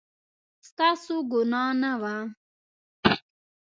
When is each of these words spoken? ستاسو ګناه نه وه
ستاسو 0.67 1.15
ګناه 1.31 1.71
نه 1.81 1.91
وه 2.01 2.15